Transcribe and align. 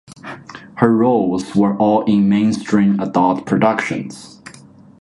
Her 0.77 0.91
roles 0.91 1.55
were 1.55 1.77
all 1.77 2.03
in 2.05 2.27
mainstream 2.27 2.99
adult 2.99 3.45
productions. 3.45 4.41